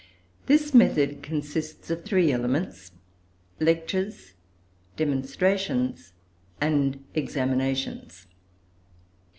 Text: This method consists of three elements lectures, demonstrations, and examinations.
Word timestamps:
This 0.47 0.73
method 0.73 1.21
consists 1.21 1.91
of 1.91 2.03
three 2.03 2.31
elements 2.31 2.91
lectures, 3.59 4.33
demonstrations, 4.95 6.13
and 6.59 7.03
examinations. 7.13 8.25